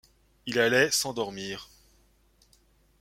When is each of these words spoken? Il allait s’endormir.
Il 0.47 0.57
allait 0.57 0.89
s’endormir. 0.91 1.69